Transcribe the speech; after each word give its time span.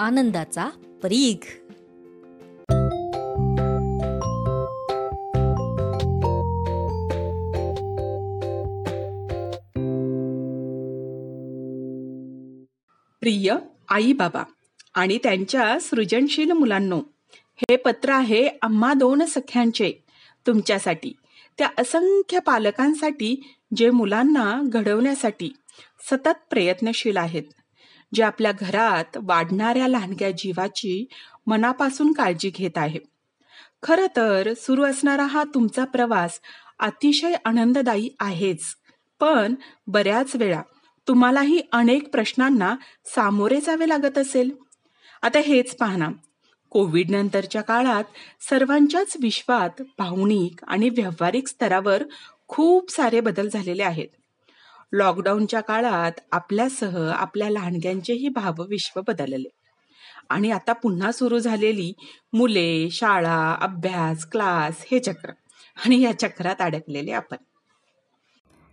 आनंदाचा 0.00 0.68
परीघ. 1.02 1.44
प्रिय 13.20 13.54
आई 13.88 14.12
बाबा 14.12 14.44
आणि 14.94 15.18
त्यांच्या 15.18 15.78
सृजनशील 15.80 16.50
मुलांनो 16.50 17.00
हे 17.34 17.76
पत्र 17.76 18.10
आहे 18.10 18.48
आम्हा 18.62 18.94
दोन 18.94 19.24
सख्यांचे. 19.24 19.92
तुमच्यासाठी 20.46 21.12
त्या 21.58 21.68
असंख्य 21.78 22.38
पालकांसाठी 22.38 23.42
जे 23.76 23.90
मुलांना 23.90 24.62
घडवण्यासाठी 24.64 25.52
सतत 26.10 26.38
प्रयत्नशील 26.50 27.16
आहेत. 27.16 27.42
जे 28.14 28.22
आपल्या 28.22 28.52
घरात 28.52 29.16
वाढणाऱ्या 29.16 29.88
लहानग्या 29.88 30.30
जीवाची 30.30 31.06
मनापासून 31.46 32.12
काळजी 32.12 32.50
घेत 32.50 32.78
आहे. 32.78 32.98
खर 33.82 34.06
तर 34.16 34.52
सुरू 34.56 34.84
असणारा 34.84 35.24
हा 35.24 35.44
तुमचा 35.54 35.84
प्रवास 35.84 36.40
अतिशय 36.78 37.34
आनंददायी 37.44 38.10
आहेच. 38.20 38.62
पण 39.20 39.54
बऱ्याच 39.86 40.36
वेळा 40.36 40.62
तुम्हालाही 41.08 41.60
अनेक 41.72 42.10
प्रश्नांना 42.10 42.76
सामोरे 43.04 43.60
जावे 43.60 43.88
लागत 43.88 44.18
असेल. 44.18 44.50
आता 45.22 45.38
हेच 45.38 45.76
पाहना 45.76 46.08
कोविड 46.70 47.10
नंतरच्या 47.10 47.62
काळात 47.62 48.04
सर्वांच्याच 48.40 49.16
विश्वात 49.22 49.82
भावनिक 49.98 50.64
आणि 50.68 50.88
व्यावहारिक 50.88 51.48
स्तरावर 51.48 52.02
खूप 52.48 52.90
सारे 52.90 53.20
बदल 53.20 53.48
झालेले 53.48 53.82
आहेत. 53.82 54.08
लॉकडाऊनच्या 54.92 55.60
काळात 55.60 56.12
आपल्यासह 56.32 57.12
आपल्या 57.12 57.50
लहानग्यांचेही 57.50 58.28
भावविश्व 58.28 59.00
बदलले. 59.08 59.48
आणि 60.28 60.50
आता 60.50 60.72
पुन्हा 60.72 61.12
सुरू 61.12 61.38
झालेली 61.38 61.92
मुले 62.32 62.88
शाळा 62.90 63.56
अभ्यास 63.60 64.26
क्लास 64.26 64.84
हे 64.90 64.98
चक्र. 64.98 65.30
आणि 65.86 66.00
या 66.00 66.18
चक्रात 66.18 66.56
अडकलेले 66.60 67.12
आपण. 67.12 67.36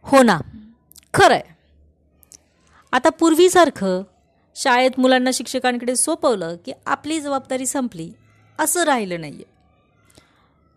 हो 0.02 0.23
ना. 0.23 0.40
खरंय. 1.14 1.42
आता 2.92 3.10
पूर्वीसारखं 3.10 4.04
शाळेत 4.56 4.92
मुलांना 4.98 5.30
शिक्षकांकडे 5.34 5.95
सोपवलं 5.95 6.56
की 6.66 6.72
आपली 6.86 7.22
जबाबदारी 7.22 7.66
संपली 7.66 8.12
असं 8.60 8.84
राहिलं 8.84 9.22
नाहीये. 9.22 9.45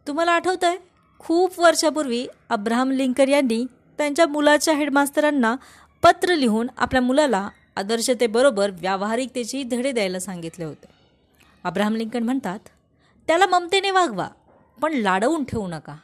तुम्हाला 0.06 0.32
आठवतं 0.32 0.66
आहे 0.66 0.78
खूप 1.18 1.60
वर्षापूर्वी 1.60 2.26
अब्राहम 2.48 2.90
लिंकर 2.90 3.28
यांनी 3.28 3.66
त्यांच्या 4.00 4.26
मुलाच्या 4.26 4.74
हेडमास्तरांना 4.74 5.56
पत्र 6.02 6.34
लिहून 6.34 6.66
आपल्या 6.76 7.02
मुलाला 7.02 7.48
आदर्शतेबरोबर 7.76 8.70
व्यावहारिकतेची 8.70 9.62
धडे 9.62 9.92
द्यायला 9.92 10.18
सांगितले 10.18 10.64
होते. 10.64 10.86
अब्राहम 11.64 11.96
लिंकन 11.96 12.22
म्हणतात 12.22 12.58
त्याला 13.26 13.46
ममतेने 13.46 13.90
वागवा 13.90 14.28
पण 14.82 14.92
लाडवून 14.92 15.44
ठेवू 15.44 15.68
नका. 15.68 15.96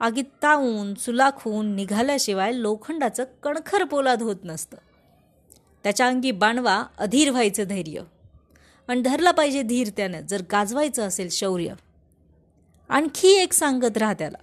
आगीत 0.00 0.24
तावून 0.42 0.94
सुलाखून 0.94 1.76
निघाल्याशिवाय 1.76 2.52
लोखंडाचं 2.54 3.24
कणखर 3.42 3.84
पोलाद 3.84 4.22
होत 4.22 4.36
नसतं. 4.44 4.76
त्याच्या 5.82 6.06
अंगी 6.06 6.30
बाणवा 6.30 6.84
अधीर 6.98 7.30
व्हायचं 7.30 7.64
धैर्य. 7.64 8.00
आणि 8.88 9.00
धरला 9.00 9.30
पाहिजे 9.30 9.62
धीर 9.62 9.88
त्यानं 9.96 10.20
जर 10.20 10.42
गाजवायचं 10.52 11.02
असेल 11.02 11.28
शौर्य. 11.30 11.72
आणखी 12.88 13.28
एक 13.28 13.52
सांगत 13.52 13.96
राहा 13.96 14.12
त्याला. 14.12 14.38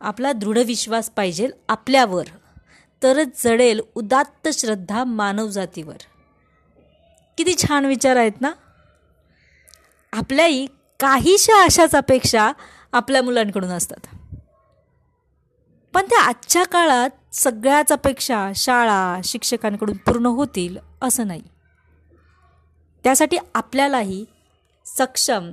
आपला 0.00 0.32
दृढ 0.32 0.58
विश्वास 0.58 1.10
पाहिजे 1.10 1.48
आपल्यावर. 1.68 2.24
तरच 3.02 3.44
जडेल 3.44 3.80
उदात्त 3.94 4.48
श्रद्धा 4.48 5.04
मानवजातीवर 5.04 5.96
किती 7.38 7.54
छान 7.54 7.84
विचार 7.84 8.16
आहेत 8.16 8.40
ना? 8.40 8.52
आपल्याही 10.12 10.66
काहीशा 11.00 11.64
अशाच 11.64 11.94
अपेक्षा 11.94 12.52
आपल्या 12.92 13.22
मुलांकडून 13.22 13.70
असतात. 13.70 14.06
पण 15.94 16.04
त्या 16.04 16.22
आजच्या 16.22 16.64
काळात 16.64 17.10
सगळ्याच 17.32 17.92
अपेक्षा 17.92 18.52
शाळा 18.56 19.20
शिक्षकांकडून 19.24 19.96
पूर्ण 19.96 20.26
होतील 20.26 20.76
असं 21.02 21.26
नाही. 21.26 21.42
त्यासाठी 23.04 23.36
आपल्यालाही 23.54 24.24
सक्षम 24.86 25.50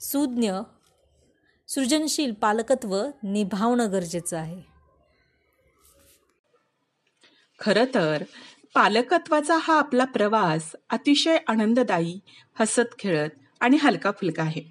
सुज्ञ 0.00 0.52
सृजनशील 1.74 2.32
पालकत्व 2.32 3.06
निभावणं 3.22 3.92
गरजेचं 3.92 4.36
आहे. 4.36 4.62
खरं 7.60 7.84
तर 7.94 8.22
पालकत्वाचा 8.74 9.56
हा 9.56 9.78
आपला 9.78 10.04
प्रवास 10.04 10.76
अतिशय 10.90 11.38
आनंददायी 11.48 12.18
हसत 12.60 12.98
खेळत 12.98 13.30
आणि 13.60 13.76
हलका 13.82 14.10
फुलका 14.10 14.42
आहे. 14.42 14.62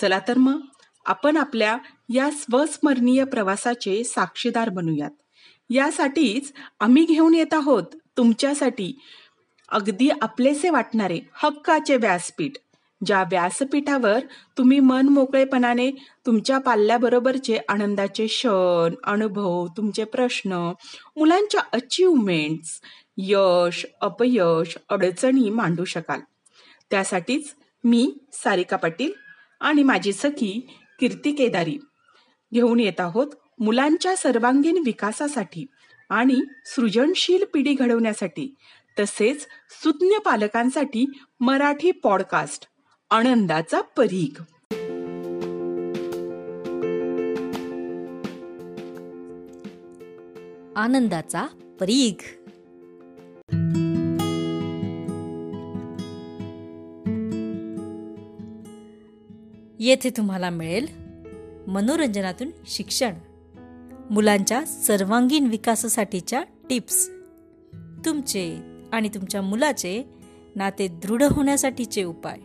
चला 0.00 0.18
तर 0.28 0.38
मग 0.38 0.60
आपण 1.06 1.36
आपल्या 1.36 1.78
या 2.08 2.30
स्वस्मरणीय 2.30 3.24
प्रवासाचे 3.24 4.04
साक्षीदार 4.04 4.68
बनूयात. 4.68 5.10
यासाठीच 5.70 6.52
आम्ही 6.80 7.04
घेऊन 7.04 7.34
येत 7.34 7.54
आहोत 7.54 7.82
तुमच्यासाठी 8.16 8.98
अगदी 9.68 10.08
आपलेसे 10.22 10.70
वाटणारे 10.70 11.20
हक्काचे 11.32 11.96
व्यासपीठ. 11.96 12.52
ज्या 13.06 13.22
व्यासपीठावर 13.22 14.18
तुम्ही 14.58 14.80
मन 14.80 15.08
मोकळेपणाने 15.08 15.90
तुमच्या 16.26 16.58
पाल्याबरोबरचे 16.58 17.58
आनंदाचे 17.68 18.26
क्षण 18.26 18.94
अनुभव 19.04 19.66
तुमचे 19.76 20.04
प्रश्न 20.04 20.72
मुलांच्या 21.16 21.60
अचिव्हमेंट्स 21.72 22.80
यश 23.16 23.86
अपयश 24.00 24.78
अडचणी 24.88 25.50
मांडू 25.50 25.84
शकाल. 25.84 26.20
त्यासाठीच 26.90 27.54
मी 27.84 28.18
सारिका 28.32 28.76
पाटील 28.76 29.12
आणि 29.60 29.82
माझी 29.82 30.12
सखी 30.12 30.66
कीर्ती 31.00 31.32
केदारी 31.32 31.78
घेऊन 32.54 32.80
येत 32.80 33.00
आहोत 33.00 33.26
मुलांच्या 33.58 34.16
सर्वांगीण 34.16 34.82
विकासासाठी 34.84 35.66
आणि 36.08 36.40
सृजनशील 36.66 37.44
पिढी 37.54 37.74
घडवण्यासाठी 37.74 38.54
तसेच 38.98 39.42
सुज्ञ 39.82 40.18
पालकांसाठी 40.18 41.06
मराठी 41.40 41.90
पॉडकास्ट. 41.90 42.66
आनंदाचा 43.10 43.80
परीघ. 43.80 44.42
आनंदाचा 50.76 51.46
परीघ. 51.80 52.22
येथे 59.78 60.10
तुम्हाला 60.10 60.50
मिळेल 60.50 60.86
मनोरंजनातून 61.66 62.50
शिक्षण. 62.66 63.12
मुलांच्या 64.10 64.64
सर्वांगीण 64.64 65.46
विकासासाठीच्या 65.46 66.42
टिप्स. 66.70 67.10
तुमचे 68.04 68.58
आणि 68.92 69.08
तुमच्या 69.08 69.42
मुलाचे 69.42 70.04
नाते 70.56 70.88
दृढ 70.88 71.22
होण्यासाठीचे 71.22 72.04
उपाय. 72.04 72.38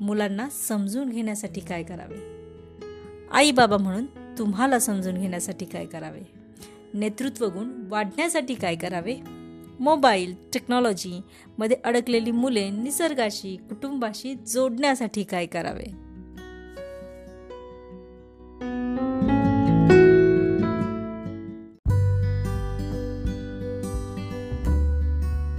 मुलांना 0.00 0.48
समजून 0.68 1.08
घेण्यासाठी 1.08 1.60
काय 1.60 1.82
करावे? 1.82 2.18
आई 3.30 3.50
बाबा 3.50 3.76
म्हणून 3.76 4.06
तुम्हाला 4.38 4.78
समजून 4.78 5.14
घेण्यासाठी 5.14 5.64
काय 5.64 5.86
करावे? 5.86 6.20
नेतृत्व 6.94 7.46
गुण 7.46 7.70
वाढण्यासाठी 7.88 8.54
काय 8.54 8.76
करावे? 8.76 9.16
मोबाईल 9.80 10.34
टेक्नॉलॉजी 10.52 11.20
मध्ये 11.58 11.76
अडकलेली 11.84 12.30
मुले 12.30 12.70
निसर्गाशी 12.70 13.56
कुटुंबाशी 13.56 14.34
जोडण्यासाठी 14.34 15.22
काय 15.22 15.46
करावे? 15.46 16.10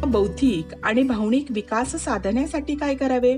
बौद्धिक 0.08 0.66
आणि 0.84 1.04
भावनिक 1.04 1.46
विकास 1.50 1.96
साधण्यासाठी 1.96 2.76
काय 2.76 2.96
करावे? 2.96 3.38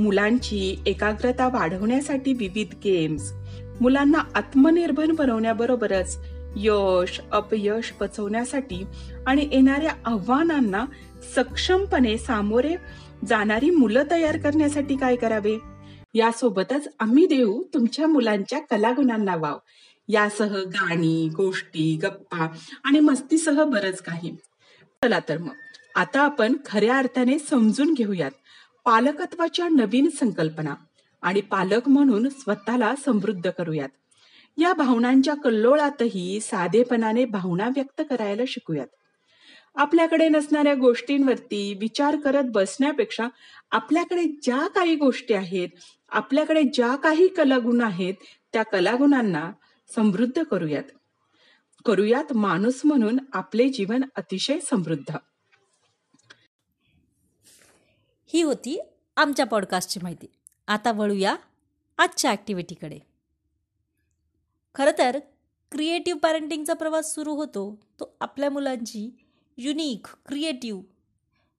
मुलांची 0.00 0.82
एकाग्रता 0.86 1.48
वाढवण्यासाठी 1.48 2.32
विविध 2.32 2.74
गेम्स 2.84 3.32
मुलांना 3.80 4.18
आत्मनिर्भर 4.34 5.06
बनवण्याबरोबरच 5.06 6.18
यश 6.56 7.20
अपयश 7.32 7.90
पचवण्यासाठी 7.90 8.84
आणि 9.26 9.48
येणाऱ्या 9.52 9.90
आव्हानांना 10.04 10.84
सक्षमपणे 11.36 12.18
सामोरे 12.18 12.76
जाणारी 13.28 13.70
मुलं 13.70 14.02
तयार 14.10 14.36
करण्यासाठी 14.36 14.96
काय 14.96 15.16
करावे? 15.16 15.58
यासोबतच 16.14 16.88
आम्ही 17.00 17.26
देऊ 17.26 17.62
तुमच्या 17.74 18.06
मुलांच्या 18.06 18.58
कलागुणांना 18.58 19.36
वाव. 19.36 19.58
यासह 20.08 20.56
गाणी 20.56 21.28
गोष्टी 21.28 21.98
गप्पा 22.02 22.48
आणि 22.84 23.00
मस्तीसह 23.00 23.64
बरंच 23.64 24.02
काही. 24.02 24.36
चला 25.04 25.18
तर 25.28 25.38
मग. 25.38 25.54
आता 25.94 26.20
आपण 26.20 26.52
खऱ्या 26.66 26.98
अर्थाने 26.98 27.38
समजून 27.38 27.94
घेऊयात. 27.94 28.30
पालकत्वाच्या 28.84 29.68
नवीन 29.68 30.08
संकल्पना 30.08 30.74
आणि 31.22 31.40
पालक 31.40 31.88
म्हणून 31.88 32.28
स्वतःला 32.28 32.94
समृद्ध 33.04 33.50
करूयात. 33.50 33.88
या 34.56 34.72
भावनांच्या 34.72 35.34
कल्लोळातही 35.34 36.40
साधेपणाने 36.40 37.24
भावना 37.24 37.68
व्यक्त 37.68 38.02
करायला 38.10 38.42
शिकूयात. 38.46 38.86
आपल्याकडे 39.74 40.28
नसणाऱ्या 40.28 40.74
गोष्टींवरती 40.74 41.74
विचार 41.80 42.16
करत 42.16 42.44
बसण्यापेक्षा 42.44 43.28
आपल्याकडे 43.70 44.24
ज्या 44.42 44.66
काही 44.66 44.94
गोष्टी 44.94 45.34
आहेत 45.34 45.68
आपल्याकडे 46.08 46.62
ज्या 46.62 46.96
काही 46.96 47.28
कलागुण 47.28 47.80
आहेत 47.80 48.14
त्या 48.52 48.62
कलागुणांना 48.62 49.50
समृद्ध 49.94 50.42
करूयात. 50.42 50.82
करूयात 51.84 52.32
माणूस 52.32 52.80
म्हणून 52.84 53.18
आपले 53.32 53.68
जीवन 53.68 54.00
अतिशय 54.16 54.58
समृद्ध. 54.58 55.16
ही 58.32 58.42
होती 58.42 58.78
आमच्या 59.16 59.46
पॉडकास्टची 59.46 60.00
माहिती. 60.02 60.26
आता 60.68 60.92
वळूया 60.92 61.36
आजच्या 61.98 62.30
ॲक्टिव्हिटीकडे 62.30 62.98
खरं 64.74 64.90
तर 64.98 65.18
क्रिएटिव्ह 65.72 66.20
पॅरेंटिंगचा 66.20 66.74
प्रवास 66.74 67.14
सुरू 67.14 67.34
होतो 67.34 67.80
तो 68.00 68.16
आपल्या 68.20 68.50
मुलांची 68.50 69.10
युनिक 69.56 70.06
क्रिएटिव्ह 70.26 70.82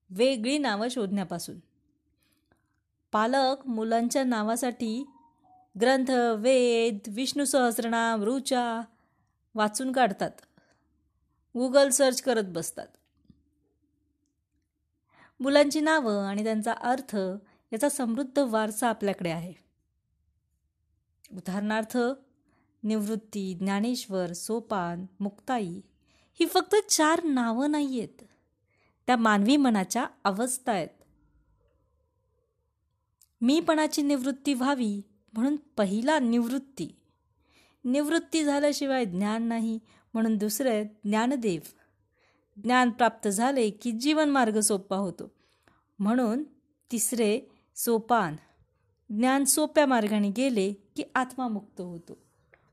वेगळी 0.09 0.57
नावं 0.57 0.87
शोधण्यापासून. 0.87 1.59
पालक 3.11 3.67
मुलांच्या 3.67 4.23
नावासाठी 4.23 5.05
ग्रंथ 5.81 6.11
वेद 6.37 6.99
विष्णू 7.07 7.45
सहस्रनाम 7.45 8.23
ऋचा 8.23 8.81
वाचून 9.55 9.91
काढतात. 9.91 10.31
गुगल 11.55 11.89
सर्च 11.89 12.21
करत 12.21 12.43
बसतात. 12.43 12.87
मुलांची 15.41 15.79
नावं 15.79 16.25
आणि 16.25 16.43
त्यांचा 16.43 16.73
अर्थ 16.73 17.15
याचा 17.73 17.89
समृद्ध 17.89 18.39
वारसा 18.39 18.89
आपल्याकडे 18.89 19.29
आहे. 19.29 19.53
उदाहरणार्थ 21.31 21.97
निवृत्ती 22.83 23.53
ज्ञानेश्वर 23.53 24.33
सोपान 24.33 25.05
मुक्ताई 25.19 25.81
ही 26.33 26.45
फक्त 26.45 26.75
चार 26.89 27.23
नावं 27.23 27.71
नाही 27.71 27.99
आहेत 27.99 28.23
त्या 29.07 29.17
मानवी 29.17 29.57
मनाच्या 29.57 30.05
अवस्था 30.23 30.71
आहेत. 30.71 30.87
मीपणाची 33.41 34.01
निवृत्ती 34.01 34.53
व्हावी 34.53 35.01
म्हणून 35.33 35.55
पहिला 35.77 36.19
निवृत्ती. 36.19 36.95
निवृत्ती 37.85 38.43
झाल्याशिवाय 38.43 39.05
ज्ञान 39.05 39.43
नाही 39.43 39.79
म्हणून 40.13 40.37
दुसरे 40.37 40.83
ज्ञानदेव 40.83 41.61
ज्ञान 42.63 42.89
प्राप्त 42.89 43.27
झाले 43.27 43.69
की 43.69 43.91
जीवनमार्ग 43.91 44.59
सोपा 44.59 44.95
होतो. 44.95 45.31
म्हणून 45.99 46.43
तिसरे 46.91 47.41
सोपान. 47.75 48.35
ज्ञान 49.17 49.43
सोप्या 49.43 49.85
मार्गाने 49.85 50.29
गेले 50.29 50.73
की 50.73 51.03
आत्मा 51.15 51.47
मुक्त 51.47 51.81
होतो. 51.81 52.17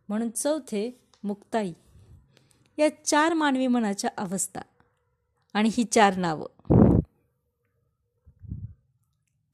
म्हणून 0.08 0.30
चौथे 0.30 1.00
मुक्ताई. 1.24 1.72
या 2.78 3.04
चार 3.04 3.32
मानवी 3.32 3.66
मनाच्या 3.66 4.10
अवस्था 4.16 4.60
आणि 5.54 5.68
ही 5.72 5.84
चार 5.84 6.16
नावं. 6.16 6.72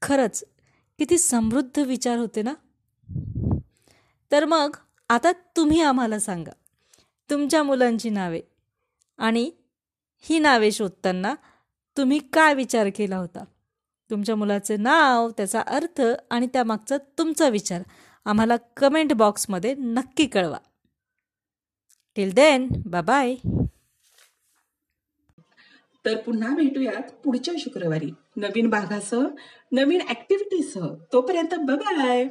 खरंच 0.03 0.45
किती 0.99 1.19
समृद्ध 1.19 1.79
विचार 1.79 2.19
होते 2.19 2.43
ना? 2.43 2.55
तर 4.33 4.45
मग 4.45 4.77
आता 5.09 5.33
तुम्ही 5.33 5.81
आम्हाला 5.81 6.19
सांगा. 6.19 6.53
तुमच्या 7.31 7.63
मुलांची 7.63 8.11
नावे 8.11 8.41
आणि 9.19 9.51
ही 10.25 10.38
नावे 10.38 10.71
शोधताना 10.73 11.35
तुम्ही 11.97 12.19
काय 12.32 12.55
विचार 12.55 12.88
केला 12.97 13.17
होता? 13.17 13.44
तुमच्या 14.11 14.37
मुलाचे 14.37 14.76
नाव 14.76 15.31
त्याचा 15.31 15.61
अर्थ 15.61 16.00
आणि 16.31 16.47
त्यामागचा 16.47 16.97
तुमचा 17.19 17.49
विचार 17.49 17.82
आम्हाला 18.25 18.56
कमेंट 18.76 19.12
बॉक्समध्ये 19.12 19.75
नक्की 19.79 20.26
कळवा. 20.26 20.59
टिल 22.17 22.32
देन 22.35 22.69
बाय 22.87 23.35
तर 26.05 26.17
पुन्हा 26.17 26.55
भेटूयात 26.55 27.11
पुढच्या 27.25 27.55
शुक्रवारी. 27.59 28.11
नवीन 28.37 28.69
भागासह 28.70 29.27
नवीन 29.73 30.00
ऍक्टिव्हिटीसह 30.11 30.88
तोपर्यंत 31.12 31.55
बाय 31.61 32.25